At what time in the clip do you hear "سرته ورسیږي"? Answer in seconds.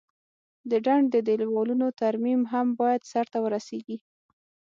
3.11-3.97